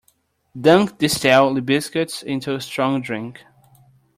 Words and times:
Dunk 0.59 0.97
the 0.97 1.07
stale 1.07 1.53
biscuits 1.61 2.23
into 2.23 2.59
strong 2.59 3.03
drink. 3.03 3.43